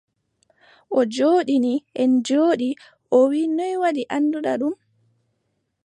O 0.97 0.99
joɗɗini, 1.13 1.73
en 2.01 2.09
njooɗi, 2.19 2.69
o 3.17 3.19
wii: 3.29 3.45
noy 3.57 3.73
waɗi 3.81 4.03
annduɗa 4.15 4.53
ɗum? 4.59 4.75